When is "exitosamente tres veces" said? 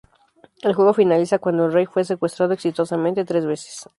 2.53-3.87